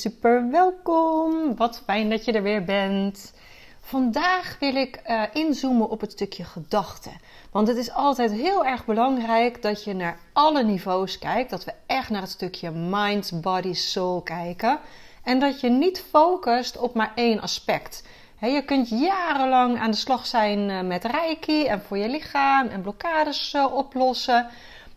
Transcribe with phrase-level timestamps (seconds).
[0.00, 1.56] Super welkom.
[1.56, 3.32] Wat fijn dat je er weer bent.
[3.80, 7.12] Vandaag wil ik uh, inzoomen op het stukje gedachten.
[7.50, 11.50] Want het is altijd heel erg belangrijk dat je naar alle niveaus kijkt.
[11.50, 14.78] Dat we echt naar het stukje mind, body, soul kijken.
[15.22, 18.04] En dat je niet focust op maar één aspect.
[18.40, 22.82] je kunt jarenlang aan de slag zijn eh, met reiki en voor je lichaam en
[22.82, 24.48] blokkades uh, oplossen.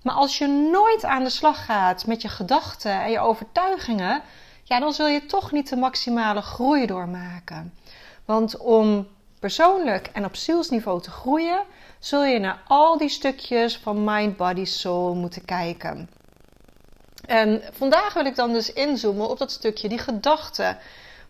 [0.02, 4.22] Maar als je nooit aan de slag gaat met je gedachten en je overtuigingen,
[4.68, 7.74] ja, dan zul je toch niet de maximale groei doormaken.
[8.26, 9.08] Want om
[9.40, 11.64] persoonlijk en op zielsniveau te groeien,
[12.00, 16.10] zul je naar al die stukjes van mind, body, soul moeten kijken.
[17.26, 20.78] En vandaag wil ik dan dus inzoomen op dat stukje, die gedachten.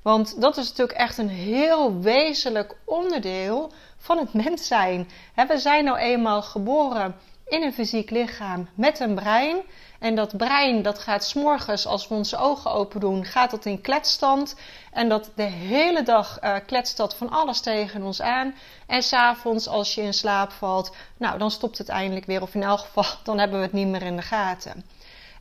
[0.02, 5.10] Want dat is natuurlijk echt een heel wezenlijk onderdeel van het mens zijn.
[5.48, 7.16] We zijn nou eenmaal geboren
[7.48, 9.58] in een fysiek lichaam met een brein.
[10.00, 13.82] En dat brein dat gaat s'morgens, als we onze ogen open doen, gaat dat in
[13.82, 14.56] kletstand.
[14.92, 18.56] En dat de hele dag uh, kletst dat van alles tegen ons aan.
[18.88, 22.42] En s'avonds, als je in slaap valt, nou dan stopt het eindelijk weer.
[22.42, 24.86] Of in elk geval, dan hebben we het niet meer in de gaten.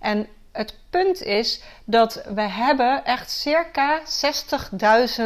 [0.00, 4.04] En het punt is dat we hebben echt circa 60.000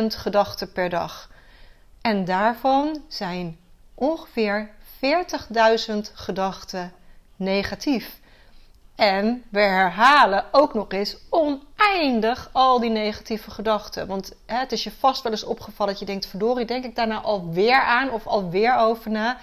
[0.06, 1.30] gedachten per dag.
[2.00, 3.58] En daarvan zijn
[3.94, 4.70] ongeveer
[5.90, 6.92] 40.000 gedachten
[7.36, 8.19] negatief.
[8.94, 14.06] En we herhalen ook nog eens oneindig al die negatieve gedachten.
[14.06, 16.96] Want hè, het is je vast wel eens opgevallen dat je denkt: verdorie, denk ik
[16.96, 19.38] daar nou alweer aan of alweer over na?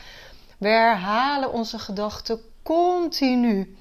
[0.58, 3.78] We herhalen onze gedachten continu.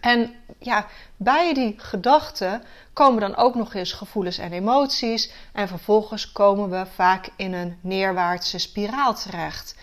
[0.00, 2.62] En ja, bij die gedachten
[2.92, 5.32] komen dan ook nog eens gevoelens en emoties.
[5.52, 9.76] En vervolgens komen we vaak in een neerwaartse spiraal terecht.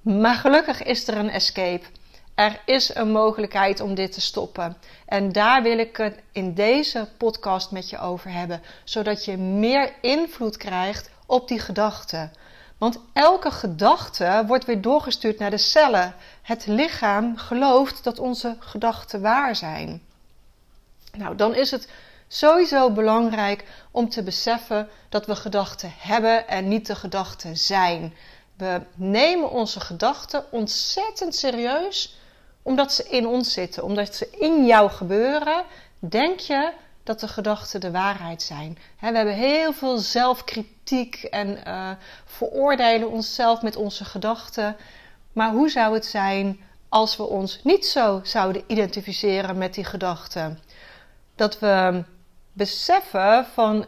[0.00, 1.86] Maar gelukkig is er een escape.
[2.36, 4.76] Er is een mogelijkheid om dit te stoppen.
[5.06, 9.92] En daar wil ik het in deze podcast met je over hebben, zodat je meer
[10.00, 12.32] invloed krijgt op die gedachten.
[12.78, 16.14] Want elke gedachte wordt weer doorgestuurd naar de cellen.
[16.42, 20.02] Het lichaam gelooft dat onze gedachten waar zijn.
[21.16, 21.88] Nou, dan is het
[22.28, 28.14] sowieso belangrijk om te beseffen dat we gedachten hebben en niet de gedachten zijn.
[28.56, 32.24] We nemen onze gedachten ontzettend serieus
[32.66, 35.64] omdat ze in ons zitten, omdat ze in jou gebeuren.
[35.98, 36.72] Denk je
[37.02, 38.78] dat de gedachten de waarheid zijn?
[39.00, 41.90] we hebben heel veel zelfkritiek en uh,
[42.24, 44.76] veroordelen onszelf met onze gedachten.
[45.32, 50.58] Maar hoe zou het zijn als we ons niet zo zouden identificeren met die gedachten?
[51.34, 52.04] Dat we
[52.52, 53.86] beseffen van,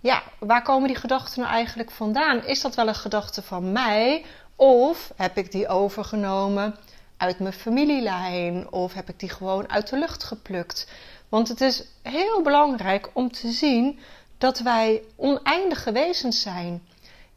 [0.00, 2.44] ja, waar komen die gedachten nou eigenlijk vandaan?
[2.44, 4.24] Is dat wel een gedachte van mij?
[4.56, 6.76] Of heb ik die overgenomen
[7.16, 8.72] uit mijn familielijn?
[8.72, 10.88] Of heb ik die gewoon uit de lucht geplukt?
[11.28, 13.98] Want het is heel belangrijk om te zien
[14.38, 16.82] dat wij oneindige wezens zijn.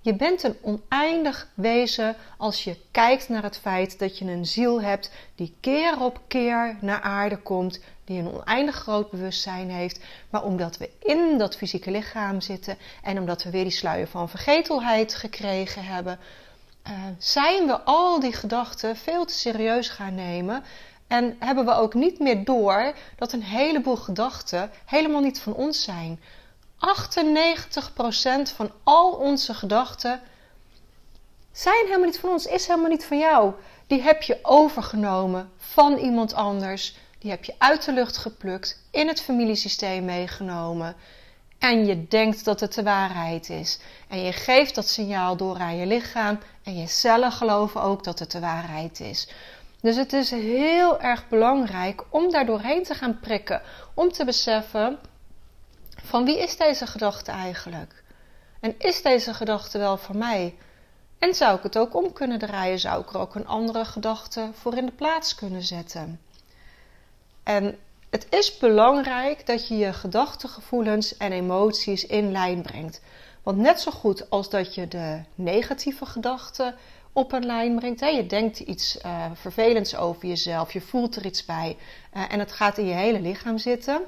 [0.02, 4.82] Je bent een oneindig wezen als je kijkt naar het feit dat je een ziel
[4.82, 10.00] hebt die keer op keer naar aarde komt, die een oneindig groot bewustzijn heeft.
[10.30, 14.30] Maar omdat we in dat fysieke lichaam zitten en omdat we weer die sluier van
[14.30, 16.20] vergetelheid gekregen hebben,
[16.90, 20.64] uh, zijn we al die gedachten veel te serieus gaan nemen.
[21.08, 25.84] En hebben we ook niet meer door dat een heleboel gedachten helemaal niet van ons
[25.84, 26.20] zijn.
[26.80, 30.22] 98% van al onze gedachten
[31.52, 33.54] zijn helemaal niet van ons, is helemaal niet van jou.
[33.88, 36.96] Die heb je overgenomen van iemand anders.
[37.20, 40.96] Die heb je uit de lucht geplukt, in het familiesysteem meegenomen.
[41.60, 43.80] En je denkt dat het de waarheid is.
[44.08, 46.40] En je geeft dat signaal door aan je lichaam.
[46.64, 49.30] En je cellen geloven ook dat het de waarheid is.
[49.82, 53.62] Dus het is heel erg belangrijk om daar doorheen te gaan prikken.
[53.94, 55.00] Om te beseffen
[56.04, 58.04] van wie is deze gedachte eigenlijk?
[58.60, 60.56] En is deze gedachte wel voor mij?
[61.20, 62.80] En zou ik het ook om kunnen draaien?
[62.80, 66.22] Zou ik er ook een andere gedachte voor in de plaats kunnen zetten?
[67.44, 67.78] En
[68.10, 73.02] het is belangrijk dat je je gedachten, gevoelens en emoties in lijn brengt.
[73.44, 76.76] Want net zo goed als dat je de negatieve gedachten
[77.14, 78.00] op een lijn brengt.
[78.00, 78.08] Hè?
[78.08, 81.78] Je denkt iets uh, vervelends over jezelf, je voelt er iets bij
[82.16, 84.02] uh, en het gaat in je hele lichaam zitten.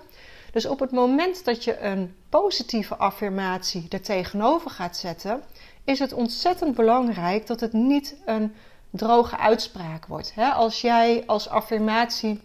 [0.52, 5.44] Dus op het moment dat je een positieve affirmatie er tegenover gaat zetten,
[5.84, 8.56] is het ontzettend belangrijk dat het niet een
[8.90, 10.32] droge uitspraak wordt.
[10.36, 10.50] Hè?
[10.50, 12.42] Als jij als affirmatie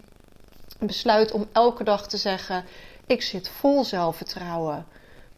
[0.79, 2.65] besluit om elke dag te zeggen:
[3.05, 4.85] Ik zit vol zelfvertrouwen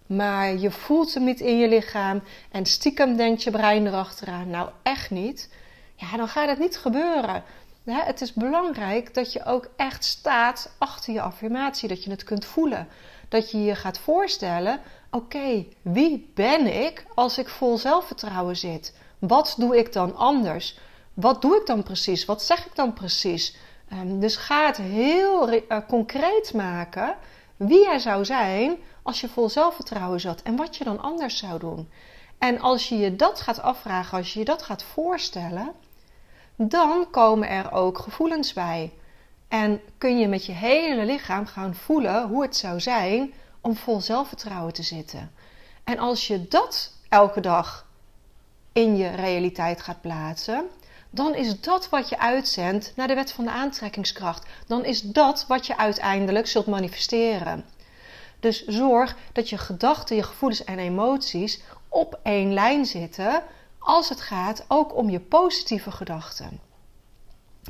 [0.07, 4.69] maar je voelt hem niet in je lichaam en stiekem denkt je brein erachteraan, nou
[4.83, 5.49] echt niet,
[5.95, 7.43] ja, dan gaat het niet gebeuren.
[7.83, 12.45] het is belangrijk dat je ook echt staat achter je affirmatie, dat je het kunt
[12.45, 12.87] voelen.
[13.29, 14.79] Dat je je gaat voorstellen:
[15.11, 18.93] oké, wie ben ik als ik vol zelfvertrouwen zit?
[19.19, 20.79] Wat doe ik dan anders?
[21.13, 22.25] Wat doe ik dan precies?
[22.25, 23.55] Wat zeg ik dan precies?
[23.93, 27.15] Um, dus ga het heel uh, concreet maken
[27.57, 31.59] wie jij zou zijn als je vol zelfvertrouwen zat en wat je dan anders zou
[31.59, 31.89] doen.
[32.37, 35.71] En als je je dat gaat afvragen, als je je dat gaat voorstellen,
[36.55, 38.93] dan komen er ook gevoelens bij.
[39.47, 44.01] En kun je met je hele lichaam gaan voelen hoe het zou zijn om vol
[44.01, 45.31] zelfvertrouwen te zitten.
[45.83, 47.87] En als je dat elke dag
[48.73, 50.67] in je realiteit gaat plaatsen,
[51.09, 54.45] dan is dat wat je uitzendt naar de wet van de aantrekkingskracht.
[54.68, 57.65] Dan is dat wat je uiteindelijk zult manifesteren.
[58.39, 63.44] Dus zorg dat je gedachten, je gevoelens en emoties op één lijn zitten
[63.80, 66.59] als het gaat ook om je positieve gedachten.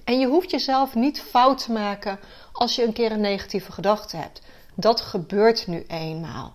[0.04, 2.20] En je hoeft jezelf niet fout te maken
[2.52, 4.42] als je een keer een negatieve gedachte hebt.
[4.76, 6.54] Dat gebeurt nu eenmaal.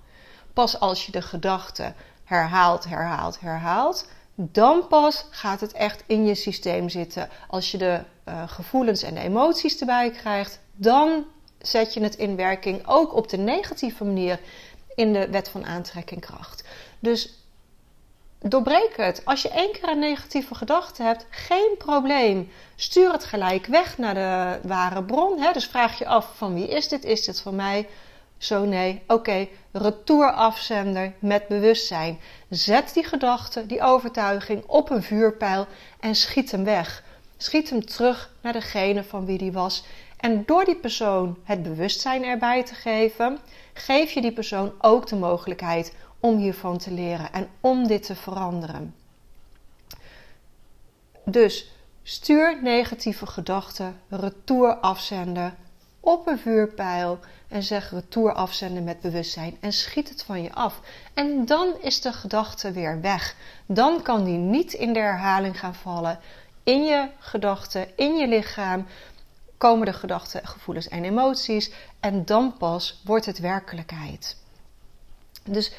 [0.53, 1.95] Pas als je de gedachte
[2.25, 4.09] herhaalt, herhaalt, herhaalt,
[4.51, 7.29] dan pas gaat het echt in je systeem zitten.
[7.49, 11.25] Als je de uh, gevoelens en de emoties erbij krijgt, dan
[11.59, 14.41] zet je het in werking ook op de negatieve manier
[14.95, 16.65] in de wet van aantrekkingkracht.
[16.99, 17.39] Dus
[18.39, 19.25] doorbreek het.
[19.25, 22.51] Als je één keer een negatieve gedachte hebt, geen probleem.
[22.77, 25.39] Stuur het gelijk weg naar de ware bron.
[25.39, 25.53] Hè?
[25.53, 27.05] Dus vraag je af van wie is dit?
[27.05, 27.89] Is dit van mij?
[28.43, 29.03] Zo nee.
[29.03, 29.51] Oké, okay.
[29.73, 32.21] retourafzender met bewustzijn.
[32.49, 35.67] Zet die gedachte, die overtuiging op een vuurpijl
[36.01, 37.05] en schiet hem weg.
[37.37, 39.85] Schiet hem terug naar degene van wie die was
[40.17, 43.39] en door die persoon het bewustzijn erbij te geven,
[43.73, 48.15] geef je die persoon ook de mogelijkheid om hiervan te leren en om dit te
[48.15, 48.95] veranderen.
[51.25, 51.73] Dus
[52.03, 55.57] stuur negatieve gedachten, retour afzenden
[56.03, 57.19] op een vuurpijl
[57.53, 60.81] en zeg retour afzenden met bewustzijn en schiet het van je af.
[61.15, 63.37] En dan is de gedachte weer weg.
[63.67, 66.19] Dan kan die niet in de herhaling gaan vallen
[66.63, 68.87] in je gedachten, in je lichaam,
[69.57, 74.37] komen de gedachten, gevoelens en emoties en dan pas wordt het werkelijkheid.
[75.45, 75.73] Dus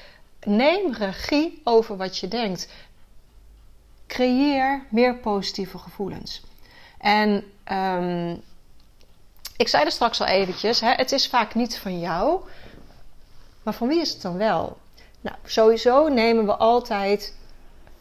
[0.44, 2.68] neem regie over wat je denkt.
[4.08, 6.44] Creëer meer positieve gevoelens.
[6.98, 8.42] En um,
[9.58, 12.40] ik zei er straks al eventjes, hè, het is vaak niet van jou,
[13.64, 14.78] maar van wie is het dan wel?
[15.22, 17.36] Nou, sowieso nemen we altijd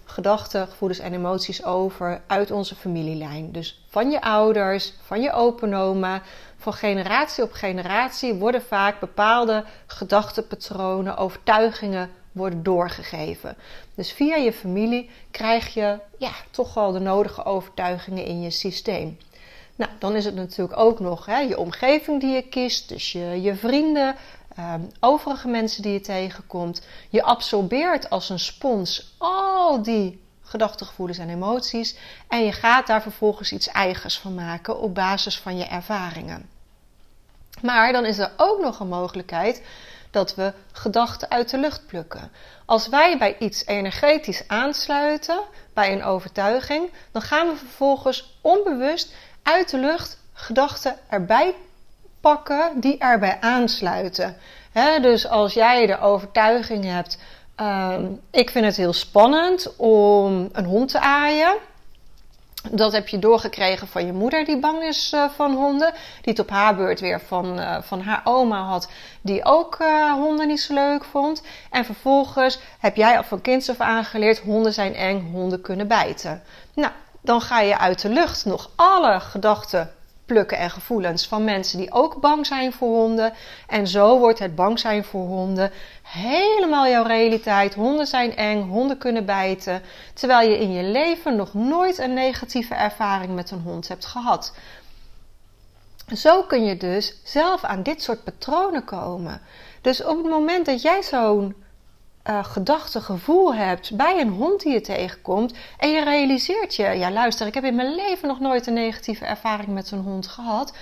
[0.04, 3.52] gedachten, gevoelens en emoties over uit onze familielijn.
[3.52, 6.22] Dus van je ouders, van je openoma,
[6.56, 13.56] van generatie op generatie worden vaak bepaalde gedachtenpatronen, overtuigingen worden doorgegeven.
[13.94, 19.18] Dus via je familie krijg je ja, toch wel de nodige overtuigingen in je systeem.
[19.76, 23.42] Nou, dan is het natuurlijk ook nog hè, je omgeving die je kiest, dus je,
[23.42, 24.16] je vrienden,
[24.58, 26.86] um, overige mensen die je tegenkomt.
[27.08, 31.96] Je absorbeert als een spons al die gedachten, gevoelens en emoties.
[32.28, 36.48] En je gaat daar vervolgens iets eigens van maken op basis van je ervaringen.
[37.62, 39.62] Maar dan is er ook nog een mogelijkheid
[40.10, 42.30] dat we gedachten uit de lucht plukken.
[42.64, 45.40] Als wij bij iets energetisch aansluiten,
[45.74, 51.54] bij een overtuiging, dan gaan we vervolgens onbewust uit de lucht gedachten erbij
[52.20, 54.36] pakken die erbij aansluiten.
[55.02, 57.18] dus als jij de overtuiging hebt,
[57.60, 57.94] uh,
[58.30, 61.54] ik vind het heel spannend om een hond te aaien.
[62.70, 65.92] Dat heb je doorgekregen van je moeder die bang is uh, van honden.
[65.92, 68.88] Die het op haar beurt weer van, uh, van haar oma had.
[69.20, 71.42] Die ook uh, honden niet zo leuk vond.
[71.70, 74.38] En vervolgens heb jij al van kinds af aangeleerd.
[74.38, 76.42] Honden zijn eng, honden kunnen bijten.
[76.74, 79.90] Nou, dan ga je uit de lucht nog alle gedachten
[80.26, 83.32] plukken en gevoelens van mensen die ook bang zijn voor honden.
[83.66, 85.70] En zo wordt het bang zijn voor honden
[86.02, 87.74] helemaal jouw realiteit.
[87.74, 89.82] Honden zijn eng, honden kunnen bijten.
[90.14, 94.54] Terwijl je in je leven nog nooit een negatieve ervaring met een hond hebt gehad.
[96.14, 99.40] Zo kun je dus zelf aan dit soort patronen komen.
[99.80, 101.54] Dus op het moment dat jij zo'n
[102.30, 107.10] uh, gedachte, gevoel hebt bij een hond die je tegenkomt en je realiseert je, ja
[107.10, 110.72] luister, ik heb in mijn leven nog nooit een negatieve ervaring met zo'n hond gehad.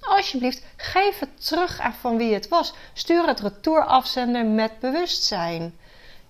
[0.00, 2.74] Alsjeblieft, geef het terug aan van wie het was.
[2.92, 5.74] Stuur het retour afzender met bewustzijn.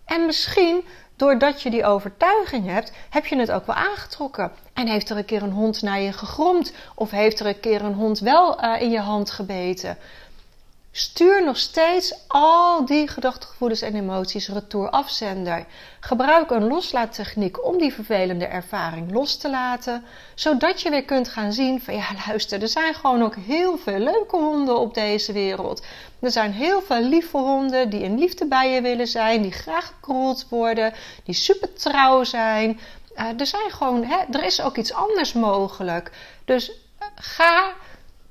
[0.05, 0.85] En misschien,
[1.17, 4.53] doordat je die overtuiging hebt, heb je het ook wel aangetrokken.
[4.73, 6.73] En heeft er een keer een hond naar je gegromd?
[6.95, 9.99] Of heeft er een keer een hond wel uh, in je hand gebeten?
[10.99, 15.67] Stuur nog steeds al die gedachten, gevoelens en emoties retour afzender.
[16.01, 21.53] Gebruik een loslaattechniek om die vervelende ervaring los te laten, zodat je weer kunt gaan
[21.53, 25.85] zien van ja, luister, er zijn gewoon ook heel veel leuke honden op deze wereld.
[26.21, 29.87] Er zijn heel veel lieve honden die in liefde bij je willen zijn, die graag
[29.87, 30.93] gekroeld worden,
[31.25, 32.81] die super trouw zijn.
[33.17, 36.11] Uh, er zijn gewoon, hè, er is ook iets anders mogelijk.
[36.45, 37.75] Dus uh, ga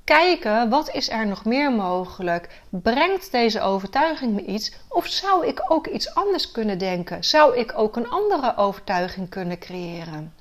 [0.06, 2.62] kijken wat is er nog meer mogelijk.
[2.70, 4.72] Brengt deze overtuiging me iets?
[4.88, 7.24] Of zou ik ook iets anders kunnen denken?
[7.24, 10.34] Zou ik ook een andere overtuiging kunnen creëren?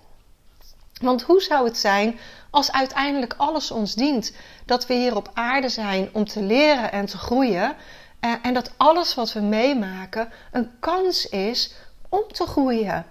[1.01, 2.19] Want hoe zou het zijn
[2.49, 4.35] als uiteindelijk alles ons dient?
[4.65, 7.75] Dat we hier op aarde zijn om te leren en te groeien.
[8.19, 11.73] Eh, en dat alles wat we meemaken een kans is
[12.09, 13.05] om te groeien.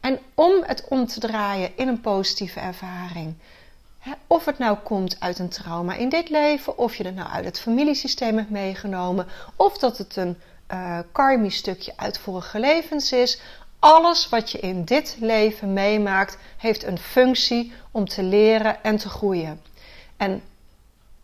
[0.00, 3.34] En om het om te draaien in een positieve ervaring.
[4.26, 7.44] Of het nou komt uit een trauma in dit leven, of je het nou uit
[7.44, 10.36] het familiesysteem hebt meegenomen, of dat het een
[10.72, 13.40] uh, karmisch stukje uit vorige levens is.
[13.78, 19.08] Alles wat je in dit leven meemaakt, heeft een functie om te leren en te
[19.08, 19.60] groeien.
[20.16, 20.42] En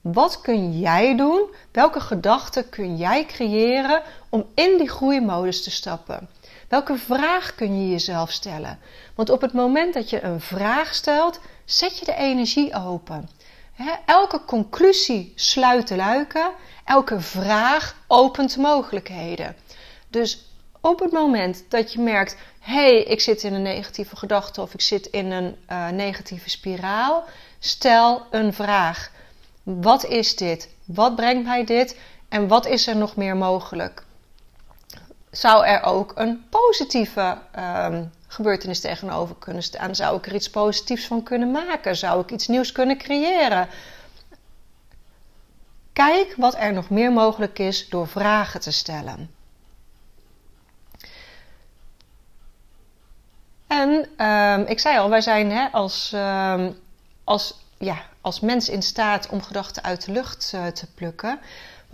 [0.01, 1.43] wat kun jij doen?
[1.71, 6.29] Welke gedachten kun jij creëren om in die groeimodus te stappen?
[6.75, 8.79] Welke vraag kun je jezelf stellen?
[9.15, 13.29] Want op het moment dat je een vraag stelt, zet je de energie open.
[14.07, 16.51] elke conclusie sluit de luiken,
[16.85, 19.57] elke vraag opent mogelijkheden.
[20.09, 20.49] Dus
[20.81, 24.81] op het moment dat je merkt: hey, ik zit in een negatieve gedachte of ik
[24.81, 27.25] zit in een uh, negatieve spiraal,
[27.59, 29.11] stel een vraag.
[29.63, 30.69] Wat is dit?
[30.85, 31.99] Wat brengt mij dit?
[32.29, 34.05] En wat is er nog meer mogelijk?
[35.35, 39.95] Zou er ook een positieve um, gebeurtenis tegenover kunnen staan?
[39.95, 41.97] Zou ik er iets positiefs van kunnen maken?
[41.97, 43.69] Zou ik iets nieuws kunnen creëren?
[45.93, 49.35] Kijk wat er nog meer mogelijk is door vragen te stellen.
[53.67, 56.79] En um, ik zei al, wij zijn hè, als, um,
[57.25, 61.41] als, ja, als mens in staat om gedachten uit de lucht uh, te plukken.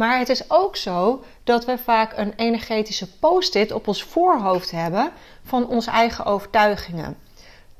[0.00, 5.12] Maar het is ook zo dat we vaak een energetische post-it op ons voorhoofd hebben
[5.44, 7.16] van onze eigen overtuigingen.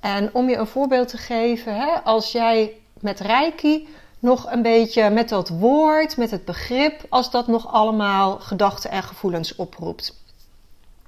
[0.01, 5.11] En om je een voorbeeld te geven, hè, als jij met Reiki nog een beetje
[5.11, 10.19] met dat woord, met het begrip, als dat nog allemaal gedachten en gevoelens oproept.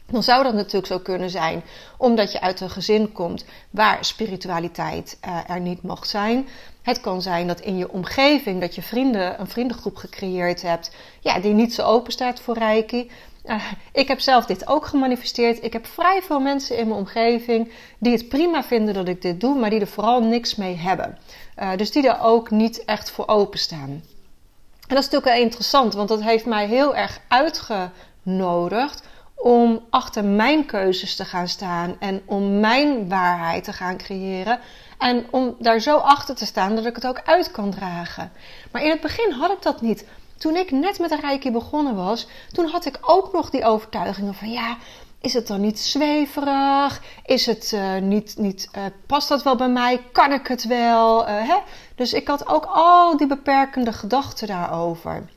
[0.07, 1.63] Dan zou dat natuurlijk zo kunnen zijn
[1.97, 6.49] omdat je uit een gezin komt waar spiritualiteit uh, er niet mocht zijn.
[6.83, 11.41] Het kan zijn dat in je omgeving dat je vrienden, een vriendengroep gecreëerd hebt, ja,
[11.41, 13.11] die niet zo open staat voor Reiki.
[13.45, 13.63] Uh,
[13.93, 15.65] ik heb zelf dit ook gemanifesteerd.
[15.65, 19.41] Ik heb vrij veel mensen in mijn omgeving die het prima vinden dat ik dit
[19.41, 21.19] doe, maar die er vooral niks mee hebben.
[21.59, 23.91] Uh, dus die er ook niet echt voor openstaan.
[23.91, 29.03] En dat is natuurlijk wel interessant, want dat heeft mij heel erg uitgenodigd
[29.35, 34.59] om achter mijn keuzes te gaan staan en om mijn waarheid te gaan creëren.
[35.03, 38.33] En om daar zo achter te staan dat ik het ook uit kan dragen.
[38.73, 40.07] Maar in het begin had ik dat niet.
[40.39, 44.35] Toen ik net met de Reiki begonnen was, toen had ik ook nog die overtuigingen
[44.35, 44.77] van ja,
[45.21, 47.03] is het dan niet zweverig?
[47.25, 50.03] Is het uh, niet, niet uh, past dat wel bij mij?
[50.13, 51.29] Kan ik het wel?
[51.29, 51.57] Uh, hè?
[51.95, 55.29] Dus ik had ook al die beperkende gedachten daarover.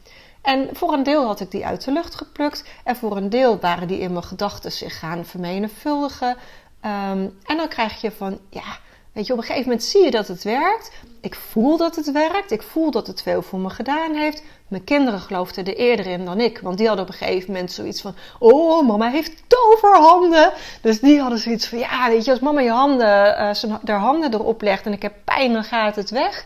[0.41, 2.63] En voor een deel had ik die uit de lucht geplukt.
[2.83, 6.29] En voor een deel waren die in mijn gedachten zich gaan vermenigvuldigen.
[6.29, 8.77] Um, en dan krijg je van, ja,
[9.15, 10.91] weet je, op een gegeven moment zie je dat het werkt.
[11.21, 12.51] Ik voel dat het werkt.
[12.51, 14.43] Ik voel dat het veel voor me gedaan heeft.
[14.67, 16.59] Mijn kinderen geloofden er eerder in dan ik.
[16.59, 20.51] Want die hadden op een gegeven moment zoiets van: Oh, mama heeft toverhanden.
[20.81, 24.33] Dus die hadden zoiets van: Ja, weet je, als mama je handen, uh, haar handen
[24.33, 26.45] erop legt en ik heb pijn, dan gaat het weg.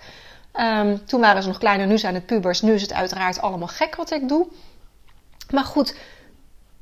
[0.54, 2.62] Um, toen waren ze nog kleiner, nu zijn het pubers.
[2.62, 4.48] Nu is het uiteraard allemaal gek wat ik doe.
[5.52, 5.96] Maar goed,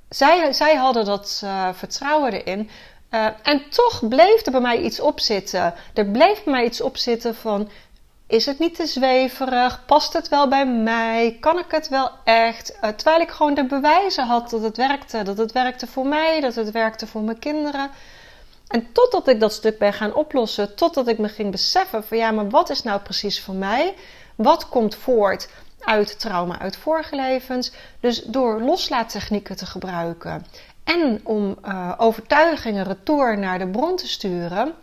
[0.10, 2.70] zij, zij hadden dat uh, vertrouwen erin.
[3.18, 5.74] Uh, en toch bleef er bij mij iets op zitten.
[5.94, 7.70] Er bleef bij mij iets op zitten van:
[8.28, 9.86] is het niet te zweverig?
[9.86, 11.38] Past het wel bij mij?
[11.40, 12.78] Kan ik het wel echt?
[12.82, 15.24] Uh, terwijl ik gewoon de bewijzen had dat het werkte.
[15.24, 17.90] Dat het werkte voor mij, dat het werkte voor mijn kinderen.
[18.68, 22.32] En totdat ik dat stuk ben gaan oplossen, totdat ik me ging beseffen van ja,
[22.32, 23.96] maar wat is nou precies voor mij?
[24.36, 25.50] Wat komt voort
[25.88, 27.72] uit trauma uit vorige levens?
[28.00, 30.46] Dus door loslaattechnieken te gebruiken
[30.88, 34.74] en om uh, overtuigingen retour naar de bron te sturen,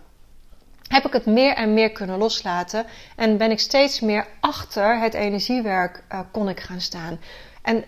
[0.88, 5.14] heb ik het meer en meer kunnen loslaten en ben ik steeds meer achter het
[5.14, 7.20] energiewerk uh, kon ik gaan staan.
[7.62, 7.84] En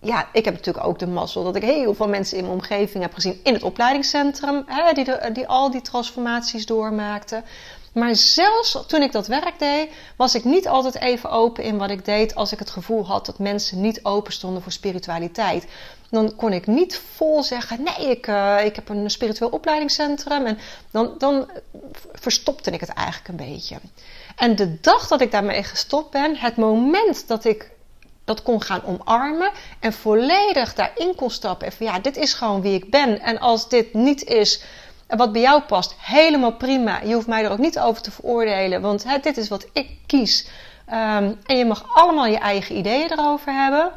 [0.00, 3.02] ja, ik heb natuurlijk ook de mazzel dat ik heel veel mensen in mijn omgeving
[3.02, 7.44] heb gezien in het opleidingscentrum, hè, die, die al die transformaties doormaakten.
[7.96, 11.90] Maar zelfs toen ik dat werk deed, was ik niet altijd even open in wat
[11.90, 15.66] ik deed als ik het gevoel had dat mensen niet open stonden voor spiritualiteit.
[16.10, 20.46] Dan kon ik niet vol zeggen: nee, ik, uh, ik heb een spiritueel opleidingscentrum.
[20.46, 20.58] En
[20.90, 21.50] dan, dan
[22.12, 23.76] verstopte ik het eigenlijk een beetje.
[24.36, 27.70] En de dag dat ik daarmee gestopt ben, het moment dat ik
[28.24, 29.50] dat kon gaan omarmen
[29.80, 31.66] en volledig daarin kon stappen.
[31.66, 33.20] En van ja, dit is gewoon wie ik ben.
[33.20, 34.62] En als dit niet is
[35.06, 37.00] wat bij jou past, helemaal prima.
[37.02, 39.90] Je hoeft mij er ook niet over te veroordelen, want hè, dit is wat ik
[40.06, 40.48] kies.
[40.88, 43.92] Um, en je mag allemaal je eigen ideeën erover hebben.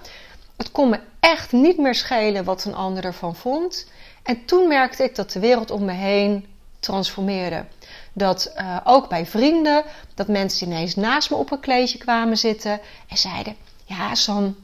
[0.57, 3.87] Het kon me echt niet meer schelen wat een ander ervan vond.
[4.23, 6.45] En toen merkte ik dat de wereld om me heen
[6.79, 7.65] transformeerde.
[8.13, 9.83] Dat uh, ook bij vrienden,
[10.15, 14.55] dat mensen ineens naast me op een kleedje kwamen zitten en zeiden: Ja, San,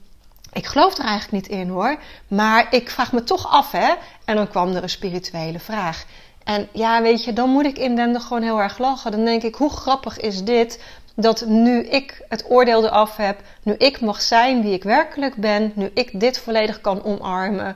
[0.54, 1.98] ik geloof er eigenlijk niet in hoor,
[2.28, 3.94] maar ik vraag me toch af hè.
[4.26, 6.06] En dan kwam er een spirituele vraag.
[6.46, 9.12] En ja, weet je, dan moet ik inwendig gewoon heel erg lachen.
[9.12, 10.80] Dan denk ik, hoe grappig is dit
[11.16, 15.72] dat nu ik het oordeel eraf heb, nu ik mag zijn wie ik werkelijk ben,
[15.76, 17.76] nu ik dit volledig kan omarmen,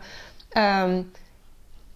[0.54, 1.12] um,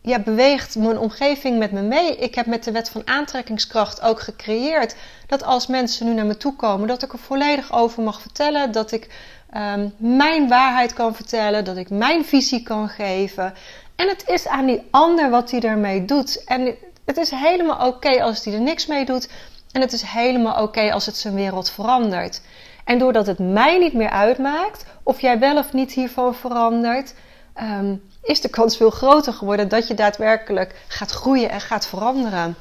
[0.02, 2.18] ja, beweegt mijn omgeving met me mee.
[2.18, 4.96] Ik heb met de wet van aantrekkingskracht ook gecreëerd
[5.28, 8.72] dat als mensen nu naar me toe komen, dat ik er volledig over mag vertellen,
[8.72, 9.10] dat ik
[9.58, 13.54] um, mijn waarheid kan vertellen, dat ik mijn visie kan geven.
[13.96, 16.44] En het is aan die ander wat hij daarmee doet.
[16.44, 19.30] En het is helemaal oké als hij er niks mee doet.
[19.72, 22.42] En het is helemaal oké als het zijn wereld verandert.
[22.86, 27.14] En doordat het mij niet meer uitmaakt, of jij wel of niet hiervan verandert,
[27.62, 32.56] um, is de kans veel groter geworden dat je daadwerkelijk gaat groeien en gaat veranderen.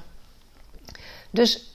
[1.30, 1.71] Dus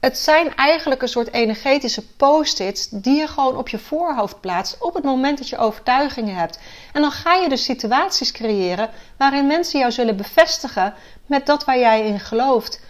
[0.00, 4.94] het zijn eigenlijk een soort energetische post-its die je gewoon op je voorhoofd plaatst op
[4.94, 6.58] het moment dat je overtuigingen hebt.
[6.92, 10.94] En dan ga je dus situaties creëren waarin mensen jou zullen bevestigen
[11.26, 12.80] met dat waar jij in gelooft.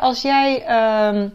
[0.00, 1.30] als jij uh,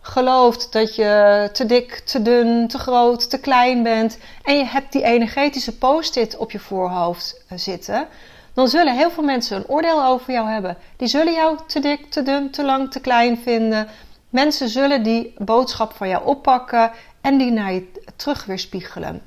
[0.00, 4.92] gelooft dat je te dik, te dun, te groot, te klein bent en je hebt
[4.92, 8.08] die energetische post-it op je voorhoofd eh, zitten,
[8.54, 10.76] dan zullen heel veel mensen een oordeel over jou hebben.
[10.96, 13.88] Die zullen jou te dik, te dun, te lang, te klein vinden.
[14.28, 16.90] Mensen zullen die boodschap van jou oppakken
[17.20, 19.22] en die naar je terug weer spiegelen.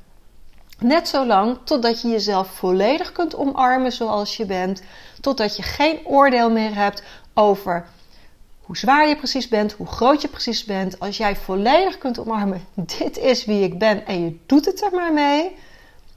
[0.80, 4.82] Net zolang totdat je jezelf volledig kunt omarmen zoals je bent,
[5.22, 7.86] totdat je geen oordeel meer hebt over
[8.68, 11.00] hoe zwaar je precies bent, hoe groot je precies bent.
[11.00, 14.92] Als jij volledig kunt omarmen, dit is wie ik ben en je doet het er
[14.92, 15.56] maar mee,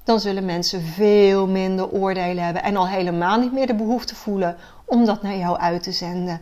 [0.04, 4.56] dan zullen mensen veel minder oordelen hebben en al helemaal niet meer de behoefte voelen
[4.84, 6.40] om dat naar jou uit te zenden.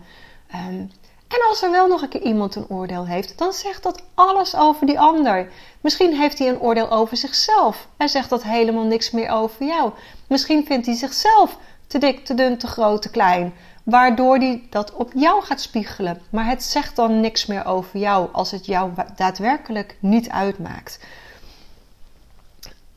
[0.55, 0.91] Um,
[1.29, 4.57] en als er wel nog een keer iemand een oordeel heeft, dan zegt dat alles
[4.57, 5.51] over die ander.
[5.81, 9.93] Misschien heeft hij een oordeel over zichzelf en zegt dat helemaal niks meer over jou.
[10.27, 13.55] Misschien vindt hij zichzelf te dik, te dun, te groot, te klein.
[13.85, 16.21] Waardoor hij dat op jou gaat spiegelen.
[16.31, 21.01] Maar het zegt dan niks meer over jou als het jou daadwerkelijk niet uitmaakt.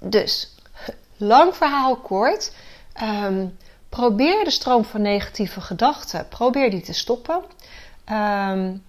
[0.04, 0.56] Dus,
[1.18, 2.54] lang verhaal kort.
[3.04, 3.58] Um,
[3.90, 7.36] probeer de stroom van negatieve gedachten, probeer die te stoppen.
[8.12, 8.84] Um,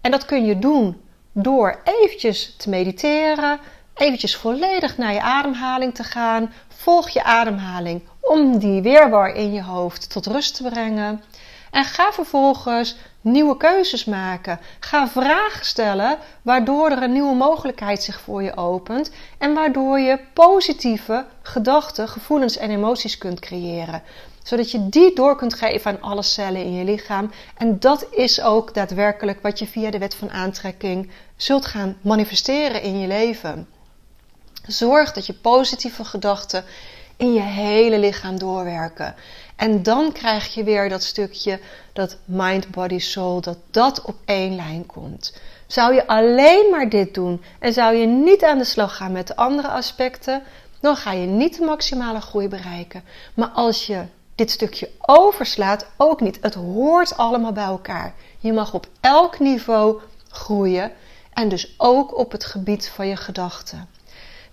[0.00, 1.00] en dat kun je doen
[1.32, 3.60] door eventjes te mediteren,
[3.94, 6.52] eventjes volledig naar je ademhaling te gaan.
[6.68, 11.22] Volg je ademhaling om die weerwar in je hoofd tot rust te brengen.
[11.74, 14.60] En ga vervolgens nieuwe keuzes maken.
[14.80, 20.18] Ga vragen stellen waardoor er een nieuwe mogelijkheid zich voor je opent en waardoor je
[20.32, 24.02] positieve gedachten, gevoelens en emoties kunt creëren.
[24.42, 27.30] Zodat je die door kunt geven aan alle cellen in je lichaam.
[27.56, 32.82] En dat is ook daadwerkelijk wat je via de wet van aantrekking zult gaan manifesteren
[32.82, 33.68] in je leven.
[34.66, 36.64] Zorg dat je positieve gedachten
[37.16, 39.14] in je hele lichaam doorwerken.
[39.56, 41.60] En dan krijg je weer dat stukje,
[41.92, 45.36] dat mind, body, soul, dat dat op één lijn komt.
[45.66, 49.26] Zou je alleen maar dit doen en zou je niet aan de slag gaan met
[49.26, 50.42] de andere aspecten,
[50.80, 53.04] dan ga je niet de maximale groei bereiken.
[53.34, 56.38] Maar als je dit stukje overslaat, ook niet.
[56.40, 58.14] Het hoort allemaal bij elkaar.
[58.38, 60.92] Je mag op elk niveau groeien
[61.32, 63.88] en dus ook op het gebied van je gedachten.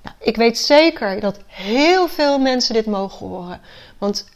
[0.02, 3.62] Nou, ik weet zeker dat heel veel mensen dit mogen horen.
[3.98, 4.30] Want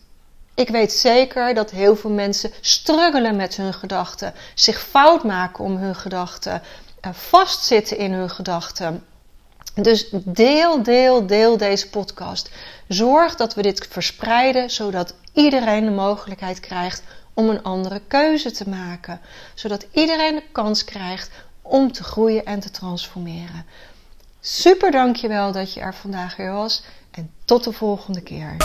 [0.56, 5.78] ik weet zeker dat heel veel mensen struggelen met hun gedachten, zich fout maken om
[5.78, 6.62] hun gedachten,
[7.02, 9.06] eh, vastzitten in hun gedachten.
[9.74, 12.50] Dus deel, deel, deel deze podcast.
[12.88, 18.70] Zorg dat we dit verspreiden, zodat iedereen de mogelijkheid krijgt om een andere keuze te
[18.70, 19.22] maken.
[19.54, 21.30] Zodat iedereen de kans krijgt
[21.62, 23.66] om te groeien en te transformeren.
[24.40, 28.56] Super dankjewel dat je er vandaag weer was en tot de volgende keer.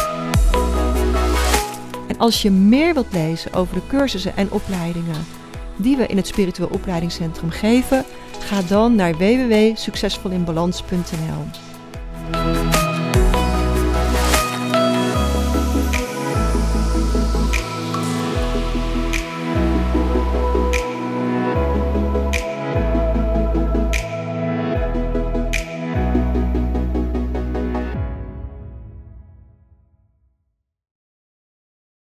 [2.21, 5.27] Als je meer wilt lezen over de cursussen en opleidingen
[5.77, 8.05] die we in het Spiritueel Opleidingscentrum geven,
[8.39, 11.70] ga dan naar www.succesvolinbalans.nl.